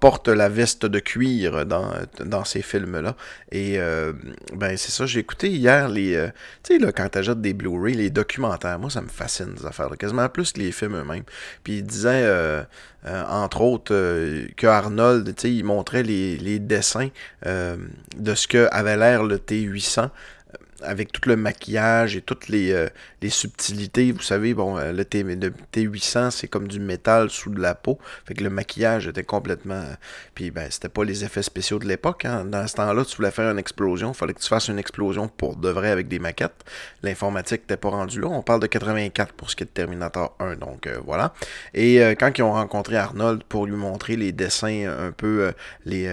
[0.00, 1.90] porte la veste de cuir dans,
[2.24, 3.16] dans ces films-là.
[3.50, 4.12] Et euh,
[4.54, 6.14] ben c'est ça, j'ai écouté hier les.
[6.14, 6.28] euh,
[6.62, 9.96] tu sais, là, quand t'achètes des Blu-ray, les documentaires, moi, ça me fascine, ces affaires-là,
[9.96, 11.24] quasiment plus que les films eux-mêmes.
[11.62, 12.62] Puis il disait, euh,
[13.06, 17.10] euh, entre autres, euh, que Arnold, il montrait les, les dessins
[17.46, 17.76] euh,
[18.16, 20.08] de ce que avait l'air le T-800
[20.82, 22.88] avec tout le maquillage et toutes les, euh,
[23.22, 24.12] les subtilités.
[24.12, 27.74] Vous savez, bon, euh, le, T, le T800, c'est comme du métal sous de la
[27.74, 27.98] peau.
[28.26, 29.82] Fait que le maquillage était complètement.
[30.34, 32.24] Puis, ben, c'était pas les effets spéciaux de l'époque.
[32.24, 32.44] Hein.
[32.44, 34.12] Dans ce temps-là, tu voulais faire une explosion.
[34.12, 36.64] Il fallait que tu fasses une explosion pour de vrai avec des maquettes.
[37.02, 38.28] L'informatique n'était pas rendue là.
[38.28, 40.56] On parle de 84 pour ce qui est de Terminator 1.
[40.56, 41.34] Donc, voilà.
[41.72, 45.52] Et quand ils ont rencontré Arnold pour lui montrer les dessins un peu.
[45.84, 46.10] les.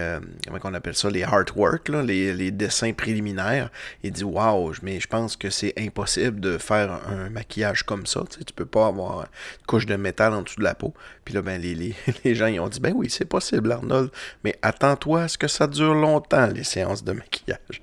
[0.47, 3.69] comment on appelle ça Les artwork, là, les, les dessins préliminaires,
[4.03, 4.50] il dit Waouh
[4.81, 8.23] mais je pense que c'est impossible de faire un maquillage comme ça.
[8.29, 10.93] Tu, sais, tu peux pas avoir une couche de métal en dessous de la peau.
[11.25, 11.75] Puis là, ben, les,
[12.23, 14.09] les, gens ils ont dit Ben oui, c'est possible, Arnold,
[14.43, 17.81] mais attends-toi à ce que ça dure longtemps, les séances de maquillage.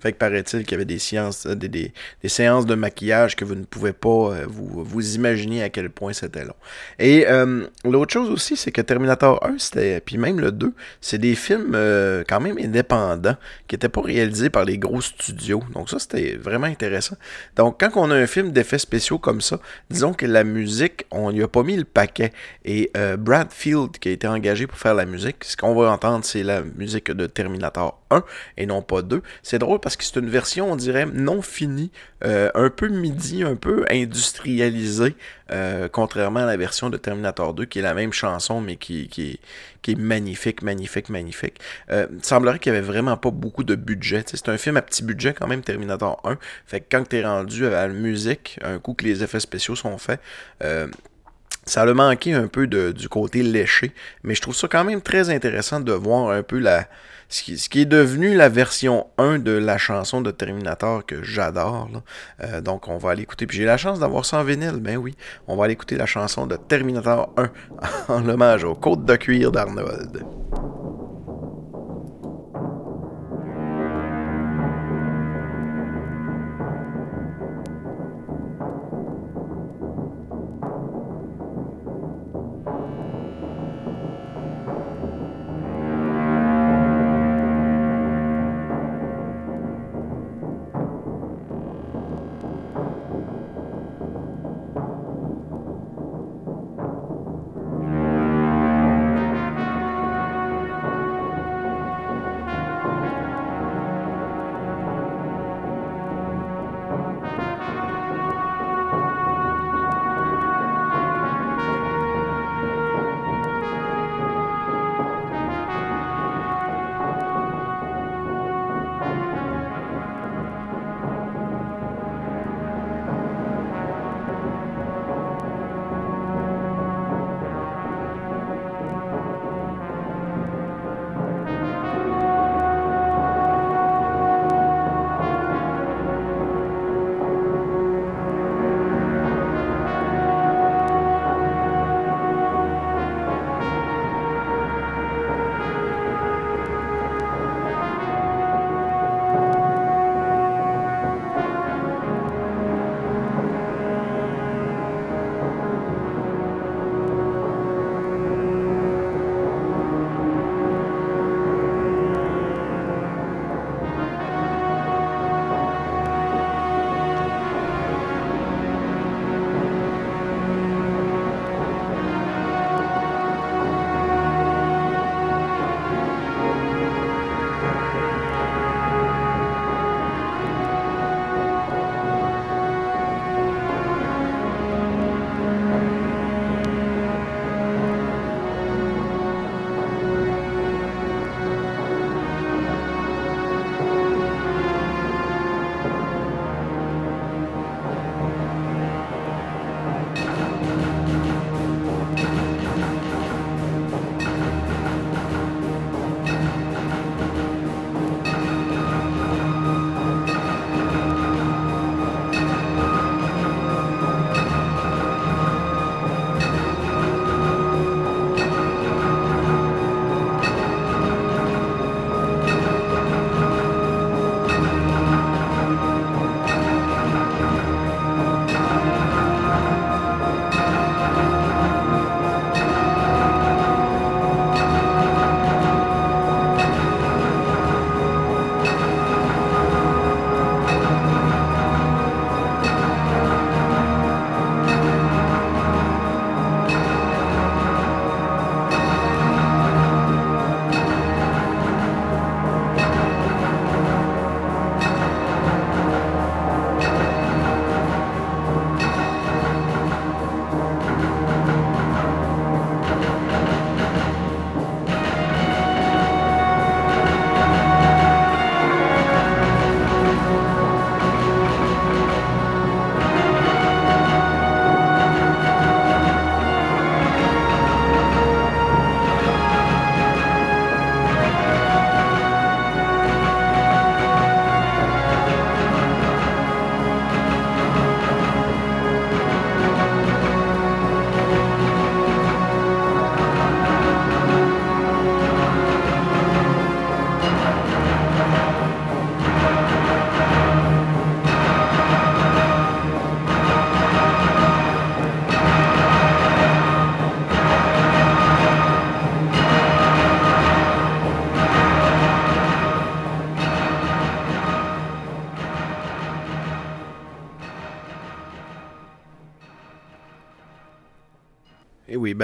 [0.00, 1.92] Fait que paraît-il qu'il y avait euh, des,
[2.28, 6.12] séances de maquillage que vous ne pouvez pas euh, vous, vous imaginer à quel point
[6.12, 6.54] c'était long.
[6.98, 11.18] Et euh, l'autre chose aussi, c'est que Terminator 1, c'était, puis même le 2, c'est
[11.18, 11.76] des films
[12.28, 15.62] quand même indépendants qui n'étaient pas réalisés par les gros studios.
[15.74, 17.16] Donc ça, c'était vraiment intéressant.
[17.56, 19.58] Donc quand on a un film d'effets spéciaux comme ça,
[19.90, 22.32] disons que la musique, on n'y a pas mis le paquet.
[22.64, 26.24] Et Brad Field, qui a été engagé pour faire la musique, ce qu'on va entendre,
[26.24, 28.24] c'est la musique de Terminator 1
[28.56, 29.22] et non pas 2.
[29.42, 31.90] C'est drôle parce que c'est une version, on dirait, non finie,
[32.24, 35.14] euh, un peu midi, un peu industrialisée,
[35.52, 39.08] euh, contrairement à la version de Terminator 2, qui est la même chanson, mais qui,
[39.08, 39.38] qui,
[39.86, 41.58] est magnifique, magnifique, magnifique.
[41.90, 44.24] Euh, il semblerait qu'il n'y avait vraiment pas beaucoup de budget.
[44.26, 46.36] C'est un film à petit budget quand même, Terminator 1.
[46.66, 49.76] Fait que quand tu es rendu à la musique, un coup que les effets spéciaux
[49.76, 50.20] sont faits,
[51.64, 53.92] ça a manqué un peu du côté léché,
[54.22, 56.88] mais je trouve ça quand même très intéressant de voir un peu la,
[57.28, 61.88] ce qui, est devenu la version 1 de la chanson de Terminator que j'adore.
[62.42, 63.46] Euh, donc on va aller écouter.
[63.46, 65.14] Puis j'ai la chance d'avoir ça en vinyle, ben oui.
[65.46, 67.50] On va aller écouter la chanson de Terminator 1
[68.08, 70.24] en hommage aux côtes de cuir d'Arnold.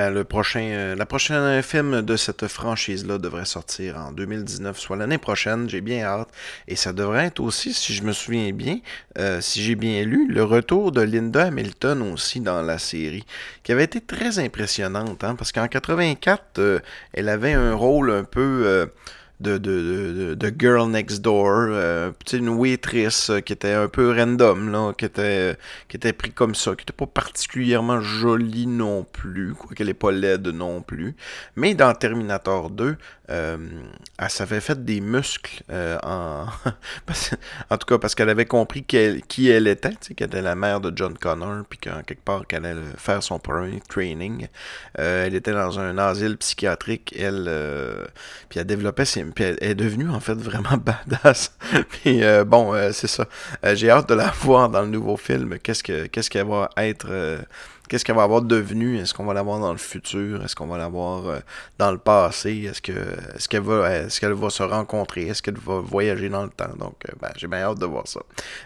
[0.04, 4.78] Oui, ben le prochain, euh, la prochaine film de cette franchise-là devrait sortir en 2019,
[4.78, 5.68] soit l'année prochaine.
[5.68, 6.28] J'ai bien hâte.
[6.68, 8.80] Et ça devrait être aussi, si je me souviens bien,
[9.18, 13.24] euh, si j'ai bien lu, le retour de Linda Hamilton aussi dans la série,
[13.62, 16.80] qui avait été très impressionnante, hein, parce qu'en 84, euh,
[17.14, 18.90] elle avait un rôle un peu
[19.44, 24.70] de, de, de, Girl Next Door, euh, une waitress euh, qui était un peu random,
[24.70, 25.56] là, qui était,
[25.88, 29.94] qui était pris comme ça, qui n'était pas particulièrement jolie non plus, quoi qu'elle n'est
[29.94, 31.14] pas laide non plus.
[31.56, 32.96] Mais dans Terminator 2,
[33.30, 33.56] euh,
[34.18, 36.46] elle s'avait fait des muscles euh, en...
[37.70, 40.92] en tout cas parce qu'elle avait compris qui elle était, qu'elle était la mère de
[40.94, 44.48] John Connor, puis qu'en quelque part qu'elle allait faire son premier training.
[44.94, 47.50] elle était dans un asile psychiatrique, elle,
[48.48, 51.52] puis elle développait ses puis elle est devenue en fait vraiment badass.
[51.88, 53.26] puis euh, bon, euh, c'est ça.
[53.64, 55.58] Euh, j'ai hâte de la voir dans le nouveau film.
[55.62, 57.06] Qu'est-ce que qu'est-ce qu'elle va être
[57.94, 58.98] qu'est-ce qu'elle va avoir devenu?
[58.98, 60.42] Est-ce qu'on va l'avoir dans le futur?
[60.42, 61.38] Est-ce qu'on va l'avoir euh,
[61.78, 62.68] dans le passé?
[62.68, 62.90] Est-ce que
[63.36, 65.28] est-ce qu'elle va est-ce qu'elle va se rencontrer?
[65.28, 66.74] Est-ce qu'elle va voyager dans le temps?
[66.76, 68.18] Donc euh, ben, j'ai bien hâte de voir ça.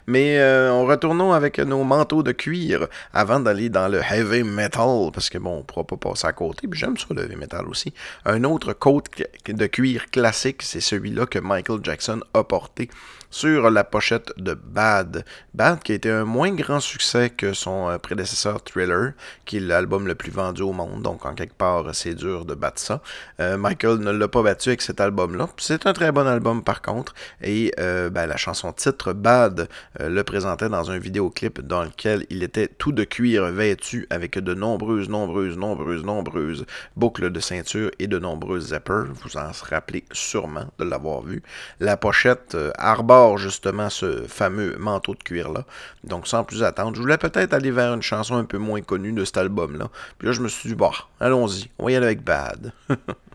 [0.07, 5.11] Mais euh, on retournons avec nos manteaux de cuir avant d'aller dans le heavy metal
[5.13, 6.67] parce que bon, on pourra pas passer à côté.
[6.67, 7.93] Puis j'aime ça le heavy metal aussi.
[8.25, 9.03] Un autre coat
[9.47, 12.89] de cuir classique, c'est celui-là que Michael Jackson a porté
[13.31, 15.25] sur la pochette de Bad.
[15.55, 19.13] Bad qui a été un moins grand succès que son euh, prédécesseur Thriller,
[19.45, 22.55] qui est l'album le plus vendu au monde, donc en quelque part c'est dur de
[22.55, 23.01] battre ça.
[23.41, 25.49] Euh, Michael ne l'a pas battu avec cet album-là.
[25.57, 29.69] C'est un très bon album par contre, et euh, ben, la chanson titre Bad
[30.01, 34.55] le présentait dans un vidéoclip dans lequel il était tout de cuir vêtu avec de
[34.55, 39.07] nombreuses, nombreuses, nombreuses, nombreuses boucles de ceinture et de nombreuses zippers.
[39.23, 41.43] Vous en rappelez sûrement de l'avoir vu.
[41.81, 45.65] La pochette arbore justement ce fameux manteau de cuir-là.
[46.05, 48.98] Donc sans plus attendre, je voulais peut-être aller vers une chanson un peu moins connue
[48.99, 49.91] de cet album-là.
[50.19, 52.73] Puis là, je me suis dit, bah, allons-y, on y aller avec Bad.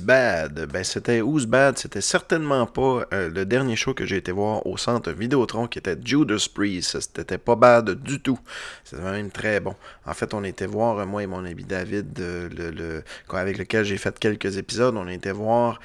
[0.00, 0.68] Bad?
[0.72, 4.64] Ben, c'était Who's Bad, c'était certainement pas euh, le dernier show que j'ai été voir
[4.66, 7.00] au centre Vidéotron qui était Judas Priest.
[7.00, 8.38] C'était pas bad du tout.
[8.84, 9.74] C'était même très bon.
[10.06, 13.98] En fait, on était voir, euh, moi et mon ami David, euh, avec lequel j'ai
[13.98, 15.80] fait quelques épisodes, on était voir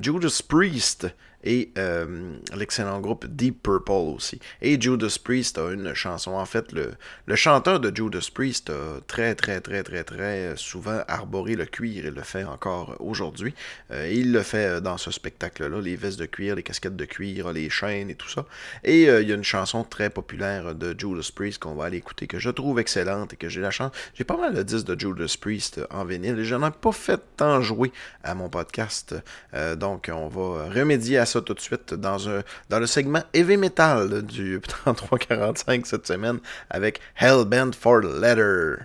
[0.00, 1.06] Judas Priest
[1.44, 4.40] et euh, l'excellent groupe Deep Purple aussi.
[4.60, 6.32] Et Judas Priest a une chanson.
[6.32, 11.56] En fait, le, chanteur de Judas Priest a très, très, très, très, très souvent arboré
[11.56, 12.04] le cuir.
[12.06, 13.54] Il le fait encore aujourd'hui.
[13.90, 15.80] Euh, et il le fait dans ce spectacle-là.
[15.80, 18.44] Les vestes de cuir, les casquettes de cuir, les chaînes et tout ça.
[18.84, 21.98] Et euh, il y a une chanson très populaire de Judas Priest qu'on va aller
[21.98, 23.92] écouter, que je trouve excellente et que j'ai la chance.
[24.14, 27.20] J'ai pas mal de disques de Judas Priest en vinyle et j'en ai pas fait
[27.36, 29.14] tant jouer à mon podcast.
[29.76, 32.18] Donc, on va remédier à ça tout de suite dans,
[32.70, 38.84] le segment Heavy Metal du 3345 cette semaine avec Hellbent for Letter.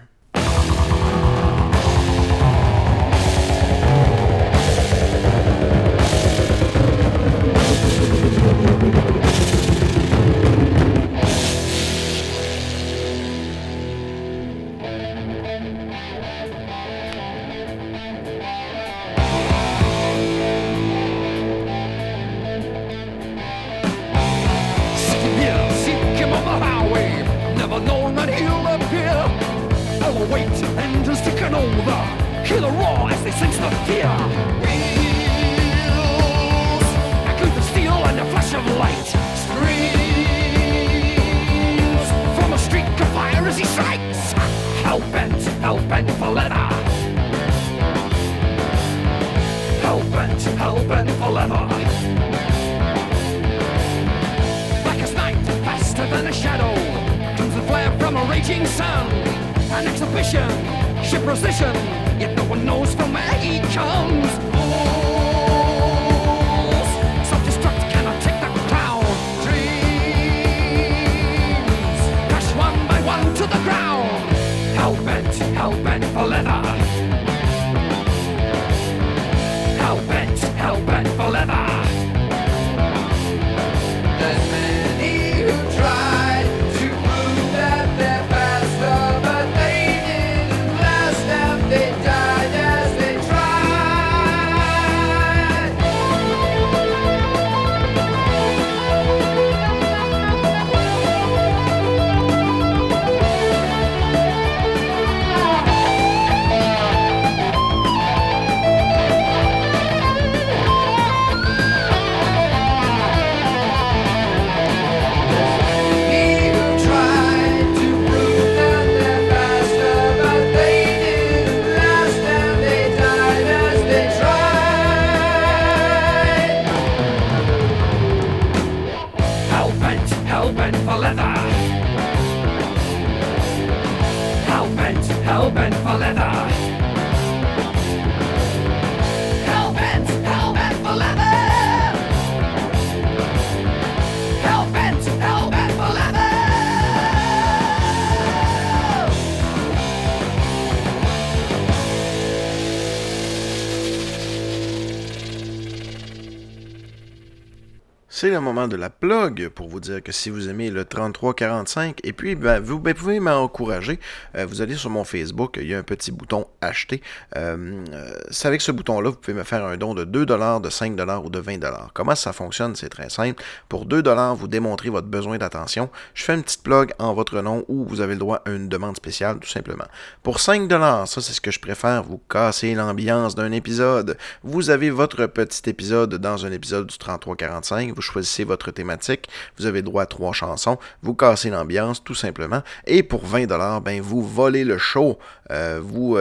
[158.26, 162.00] C'est le moment de la plug pour vous dire que si vous aimez le 3345,
[162.04, 164.00] et puis ben, vous ben, pouvez m'encourager.
[164.34, 167.02] Euh, vous allez sur mon Facebook, il y a un petit bouton acheter.
[167.36, 170.70] Euh, euh, c'est avec ce bouton-là, vous pouvez me faire un don de 2 de
[170.70, 171.60] 5 ou de 20
[171.94, 172.76] Comment ça fonctionne?
[172.76, 173.42] C'est très simple.
[173.70, 174.04] Pour 2
[174.36, 175.90] vous démontrez votre besoin d'attention.
[176.14, 178.70] Je fais une petite plug en votre nom ou vous avez le droit à une
[178.70, 179.86] demande spéciale, tout simplement.
[180.24, 184.18] Pour 5 ça c'est ce que je préfère, vous cassez l'ambiance d'un épisode.
[184.44, 187.94] Vous avez votre petit épisode dans un épisode du 3345.
[187.94, 192.62] Vous choisissez votre thématique, vous avez droit à trois chansons, vous cassez l'ambiance tout simplement,
[192.86, 195.18] et pour 20 dollars, ben vous volez le show.
[195.52, 196.18] Euh, vous,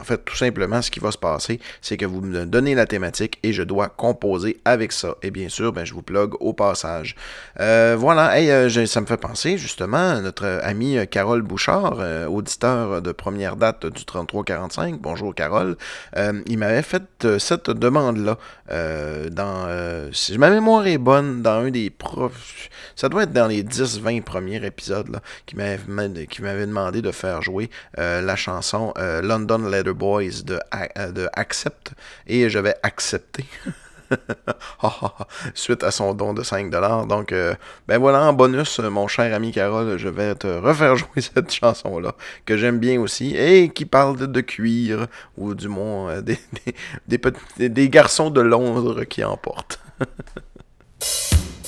[0.00, 2.86] en fait, tout simplement, ce qui va se passer, c'est que vous me donnez la
[2.86, 5.16] thématique et je dois composer avec ça.
[5.22, 7.16] Et bien sûr, ben je vous plug au passage.
[7.60, 12.26] Euh, voilà, euh, ça me fait penser justement à notre ami euh, Carole Bouchard, euh,
[12.26, 15.00] auditeur de première date du 3345.
[15.00, 15.76] Bonjour Carole.
[16.16, 18.38] Euh, il m'avait fait euh, cette demande-là
[18.70, 23.32] euh, dans, euh, si ma mémoire est bonne, dans un des profs, ça doit être
[23.32, 29.22] dans les 10-20 premiers épisodes, qui m'avait demandé de faire jouer euh, la chanson euh,
[29.54, 30.58] London Letter Boys de,
[30.98, 31.92] euh, de Accept
[32.26, 33.44] et j'avais accepté.
[35.54, 37.06] Suite à son don de 5$.
[37.08, 37.54] Donc, euh,
[37.88, 41.52] ben voilà, en bonus, euh, mon cher ami Carole, je vais te refaire jouer cette
[41.52, 46.74] chanson-là, que j'aime bien aussi, et qui parle de, cuir, ou du moins des, des,
[47.08, 49.80] des, petits, des garçons de Londres qui emportent.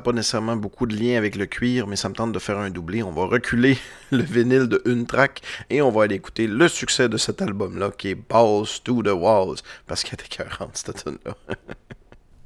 [0.00, 2.70] pas nécessairement beaucoup de lien avec le cuir, mais ça me tente de faire un
[2.70, 3.02] doublé.
[3.02, 3.78] On va reculer
[4.10, 7.90] le vinyle de une track et on va aller écouter le succès de cet album-là
[7.96, 11.34] qui est Balls to the Walls parce qu'elle est écœurante cette tune-là.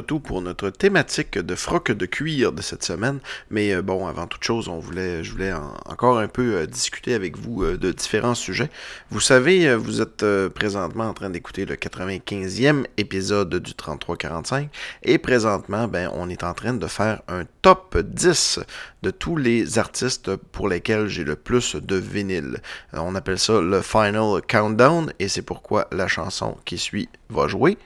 [0.00, 3.18] tout pour notre thématique de froc de cuir de cette semaine.
[3.50, 6.66] Mais euh, bon, avant toute chose, on voulait, je voulais en- encore un peu euh,
[6.66, 8.70] discuter avec vous euh, de différents sujets.
[9.10, 10.24] Vous savez, vous êtes
[10.54, 14.68] présentement en train d'écouter le 95e épisode du 3345.
[15.02, 18.60] Et présentement, ben, on est en train de faire un top 10
[19.02, 22.58] de tous les artistes pour lesquels j'ai le plus de vinyle.
[22.92, 25.12] On appelle ça le Final Countdown.
[25.18, 27.78] Et c'est pourquoi la chanson qui suit va jouer.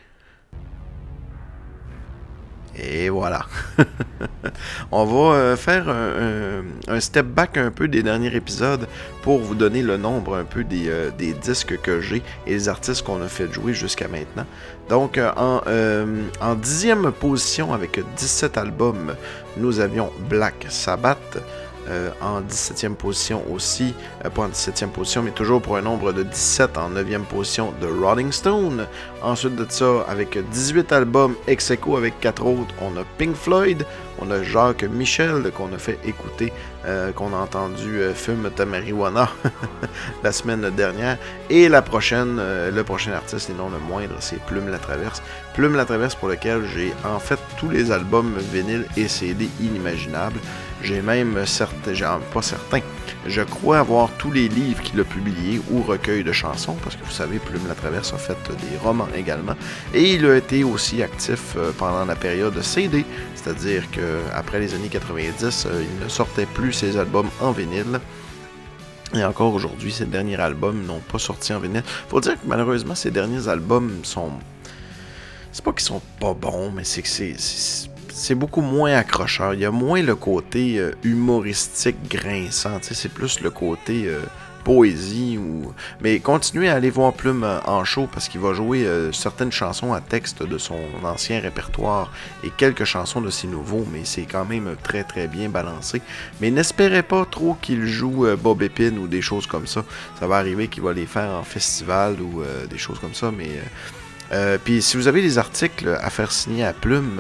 [2.82, 3.46] Et voilà.
[4.92, 8.86] On va euh, faire un, step back un peu des derniers épisodes
[9.22, 11.10] pour vous donner le nombre un peu des, euh,
[11.42, 14.46] disques que j'ai et les artistes qu'on a fait jouer jusqu'à maintenant.
[14.88, 15.60] Donc euh, en,
[16.40, 19.14] en dixième position avec 17 albums,
[19.56, 21.38] nous avions Black Sabbath.
[21.90, 26.12] Euh, en 17e position aussi, euh, pas en 17e position, mais toujours pour un nombre
[26.12, 28.86] de 17 en 9e position de Rolling Stone.
[29.22, 33.84] Ensuite de ça, avec 18 albums ex aequo avec 4 autres, on a Pink Floyd,
[34.20, 36.52] on a Jacques Michel qu'on a fait écouter,
[36.86, 39.28] euh, qu'on a entendu Fume ta marijuana
[40.22, 41.18] la semaine dernière.
[41.48, 45.22] Et la prochaine, le prochain artiste, et non le moindre, c'est Plume la Traverse.
[45.54, 50.38] Plume la Traverse pour lequel j'ai en fait tous les albums vinyle et CD inimaginables.
[50.82, 52.80] J'ai même certains, j'ai- pas certains,
[53.26, 57.04] je crois avoir tous les livres qu'il a publiés ou recueils de chansons, parce que
[57.04, 59.54] vous savez, Plume la Traverse a fait des romans également.
[59.92, 63.04] Et il a été aussi actif euh, pendant la période CD,
[63.34, 68.00] c'est-à-dire qu'après les années 90, euh, il ne sortait plus ses albums en vinyle.
[69.14, 71.82] Et encore aujourd'hui, ces derniers albums n'ont pas sorti en vinyle.
[72.08, 74.30] Faut dire que malheureusement, ces derniers albums sont.
[75.52, 77.34] C'est pas qu'ils sont pas bons, mais c'est que c'est.
[78.12, 79.54] C'est- beaucoup moins accrocheur.
[79.54, 82.78] Il y a moins le côté euh, humoristique grinçant.
[82.82, 84.20] C'est plus le côté euh,
[84.64, 85.38] poésie.
[85.38, 89.52] ou Mais continuez à aller voir Plume euh, en show parce qu'il va jouer certaines
[89.52, 92.12] chansons à texte de son ancien répertoire
[92.44, 96.02] et quelques chansons de ses nouveaux, mais c'est quand même très très bien balancé.
[96.40, 99.84] Mais n'espérez pas trop qu'il joue Bob Epine ou des choses comme ça.
[100.18, 103.48] Ça va arriver qu'il va les faire en festival ou des choses comme ça, mais...
[104.64, 107.18] puis si vous avez des articles à faire signer à Plume,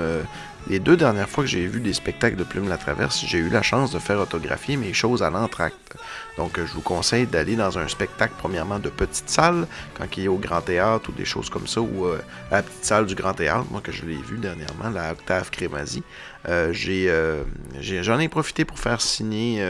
[0.68, 3.48] les deux dernières fois que j'ai vu des spectacles de Plume la Traverse, j'ai eu
[3.48, 5.89] la chance de faire autographier mes choses à l'entracte.
[6.36, 10.28] Donc je vous conseille d'aller dans un spectacle premièrement de petite salle, quand il est
[10.28, 12.18] au Grand Théâtre ou des choses comme ça, ou euh,
[12.50, 15.50] à la petite salle du Grand Théâtre, moi que je l'ai vu dernièrement, la Octave
[15.50, 16.02] Crémazie.
[16.48, 17.44] Euh, euh,
[17.80, 19.62] j'en ai profité pour faire signer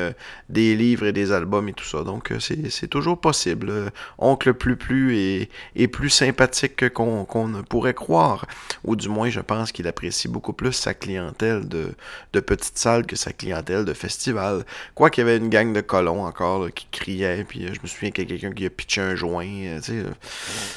[0.49, 2.05] des livres et des albums et tout ça.
[2.05, 3.91] Donc, c'est, toujours possible.
[4.19, 8.47] Oncle Plus Plus est, plus sympathique qu'on, qu'on ne pourrait croire.
[8.85, 11.93] Ou du moins, je pense qu'il apprécie beaucoup plus sa clientèle de,
[12.33, 14.65] de petite salle que sa clientèle de festival.
[14.95, 17.45] Quoi qu'il y avait une gang de colons encore qui criaient.
[17.45, 19.45] Puis euh, je me souviens qu'il y a quelqu'un qui a pitché un joint.
[19.47, 20.11] euh, euh,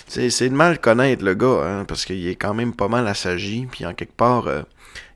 [0.07, 3.07] c'est, c'est de mal connaître le gars, hein, parce qu'il est quand même pas mal
[3.07, 3.67] assagi.
[3.71, 4.47] Puis en quelque part...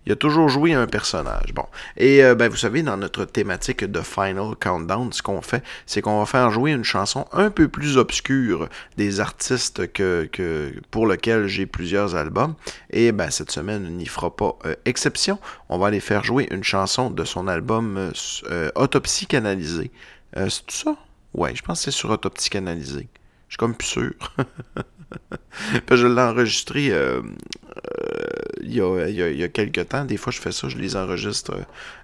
[0.08, 1.54] il a toujours joué un personnage.
[1.54, 1.66] Bon.
[1.98, 6.02] Et euh, ben, vous savez, dans notre thématique de Final Countdown, ce qu'on fait, c'est
[6.02, 11.08] qu'on va faire jouer une chanson un peu plus obscure des artistes que, que pour
[11.08, 12.56] lesquels j'ai plusieurs albums.
[12.90, 15.40] Et ben, cette semaine n'y fera pas euh, exception.
[15.68, 18.12] On va aller faire jouer une chanson de son album euh,
[18.50, 19.92] euh, Autopsie canalisée.
[20.34, 20.96] C'est tout ça?
[21.34, 23.10] Ouais, je pense que c'est sur Autopsie canalisée.
[23.50, 24.14] Je suis comme plus sûr.
[25.92, 27.22] Je l'ai enregistré euh,
[28.62, 30.04] il y, a, il y a- y a quelques temps.
[30.06, 31.62] Des fois, je fais ça, je les enregistre euh,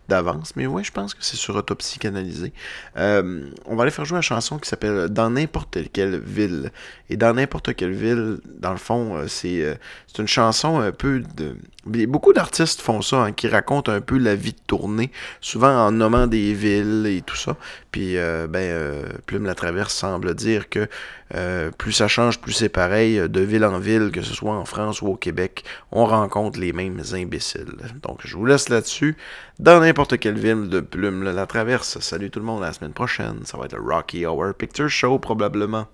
[0.10, 0.56] d'avance.
[0.56, 2.54] Mais ouais, je pense que c'est sur Autopsie canalisée.
[2.98, 6.72] Euh, on va aller faire jouer la chanson qui s'appelle Dans n'importe quelle ville.
[7.10, 9.76] Et dans n'importe quelle ville, dans le fond, euh, c'est euh,
[10.18, 11.56] une chanson un peu de.
[11.86, 15.12] Beaucoup d'artistes font ça, hein, qui racontent un peu la vie de tournée,
[15.42, 17.58] souvent en nommant des villes et tout ça.
[17.92, 20.88] Puis, euh, ben, euh, Plume la Traverse semble dire que
[21.36, 24.64] euh, plus ça change, plus c'est pareil, de ville en ville, que ce soit en
[24.66, 27.76] France ou au Québec, on rencontre les mêmes imbéciles.
[28.02, 29.18] Donc, je vous laisse là-dessus.
[29.60, 32.00] Dans n'importe quelle ville de Plume la Traverse.
[32.00, 33.42] Salut tout le monde, à la semaine prochaine.
[33.46, 35.88] Ça va être le Rocky Hour Picture Show, probablement.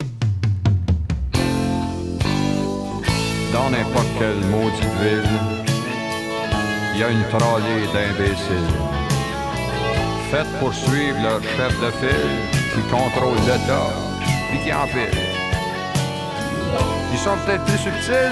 [3.54, 5.24] Dans n'importe quelle maudite ville,
[6.94, 8.76] il y a une trolley d'imbéciles.
[10.30, 13.88] Faites pour suivre le chef de file qui contrôle l'État
[14.50, 15.18] puis qui empile.
[17.12, 18.32] Ils sont peut-être plus subtils,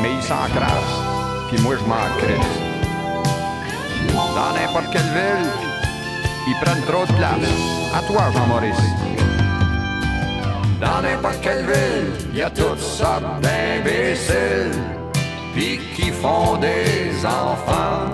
[0.00, 1.00] mais ils s'encrassent.
[1.48, 2.74] Puis moi, je m'en crisse.
[4.34, 5.50] Dans n'importe quelle ville,
[6.48, 7.38] ils prennent trop de place.
[7.94, 8.76] À toi, Jean-Maurice.
[10.80, 14.82] Dans n'importe quelle ville, il y a toutes sortes d'imbéciles,
[15.54, 18.10] puis qui font des enfants.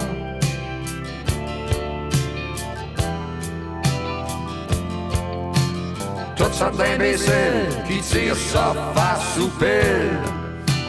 [6.37, 10.40] Toutes sortes d'imbéciles qui tirent ça face ou pile.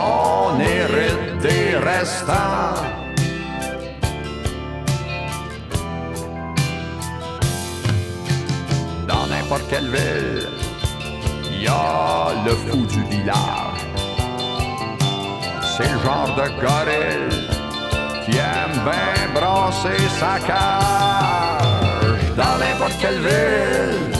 [0.03, 2.81] On hérite des restants.
[9.07, 10.47] Dans n'importe quelle ville,
[11.51, 13.81] il y a le fou du village.
[15.77, 17.47] C'est le genre de gorille
[18.25, 22.21] qui aime bien brasser sa cage.
[22.35, 24.17] Dans n'importe quelle ville,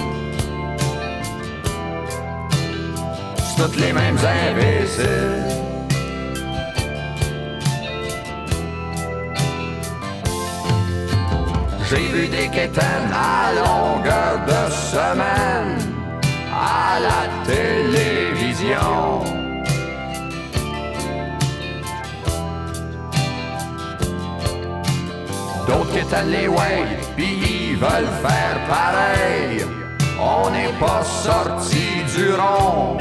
[3.38, 5.71] c'est toutes les mêmes imbéciles.
[11.92, 15.78] J'ai vu des quétaines à longueur de semaine
[16.50, 19.26] à la télévision.
[25.68, 26.86] D'autres quétaines les way,
[27.18, 29.66] puis ils veulent faire pareil.
[30.18, 32.98] On n'est pas sorti du rond.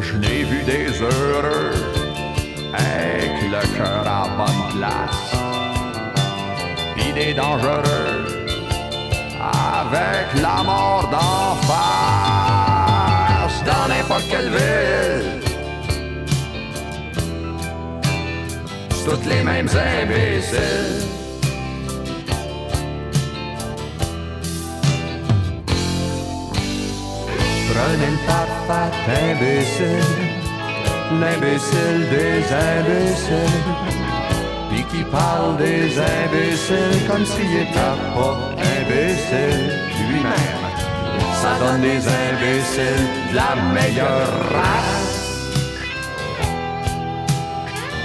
[0.00, 1.91] Je n'ai vu des heureux
[2.74, 5.32] avec le cœur à bonne place.
[6.96, 8.32] Puis des dangereux
[9.40, 12.52] avec la mort d'en face
[13.64, 15.40] dans n'importe quelle ville.
[19.04, 21.08] Toutes les mêmes imbéciles.
[27.74, 28.92] Prenez le parfait
[29.32, 30.22] imbécile,
[31.20, 33.62] l'imbécile des imbéciles,
[34.70, 38.36] puis qui parle des imbéciles comme s'il était pas
[38.78, 39.64] imbécile
[40.08, 40.62] lui-même.
[41.42, 45.12] Ça donne des imbéciles de la meilleure race.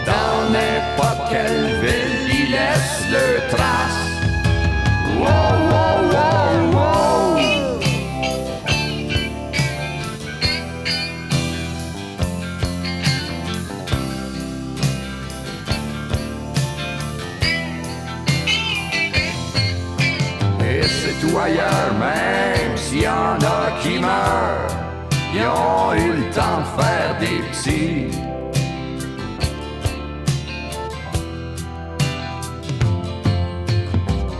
[0.06, 4.02] Dans n'importe quelle ville, ils laissent le trace.
[5.20, 5.97] Wow, wow,
[21.46, 24.68] même s'il y en a qui meurent,
[25.34, 28.18] ils ont eu le temps de faire des petits.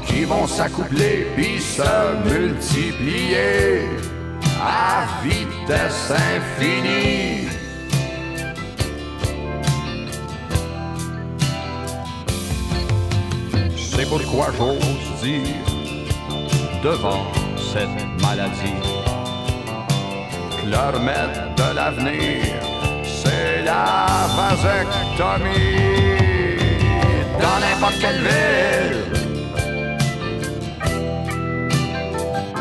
[0.08, 1.84] Qui vont s'accoupler puis se
[2.26, 3.82] multiplier
[4.62, 7.48] à vitesse infinie.
[13.76, 15.67] C'est pourquoi j'ose dire
[16.84, 17.24] devant
[17.58, 17.90] cette
[18.22, 18.82] maladie.
[20.62, 22.44] que Le remède de l'avenir,
[23.04, 25.78] c'est la vasectomie.
[27.42, 29.04] Dans n'importe quelle ville,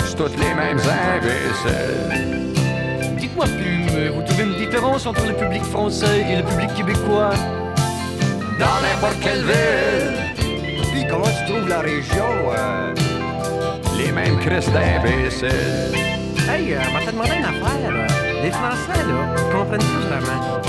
[0.05, 2.55] c'est toutes les mêmes imbéciles.
[3.19, 7.31] Dites-moi Plume, vous trouvez une différence entre le public français et le public québécois?
[8.59, 12.25] Dans n'importe quelle ville, Puis comment tu trouves la région?
[12.57, 12.95] euh?
[13.99, 15.93] Les mêmes crises d'imbéciles.
[16.49, 17.91] Hey, euh, on va te demander une affaire.
[17.93, 18.07] là.
[18.43, 20.61] Les Français, là, comprennent tout vraiment?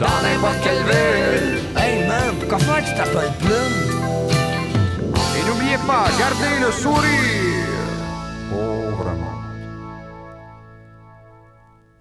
[0.00, 3.78] Dans n'importe quelle ville, Hey man, pourquoi faire que tu t'appelles Plume?
[5.36, 7.47] et n'oubliez pas, gardez le sourire.